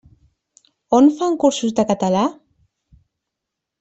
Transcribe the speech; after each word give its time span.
On 0.99 1.09
fan 1.19 1.37
cursos 1.43 1.75
de 1.81 1.87
català? 1.93 2.25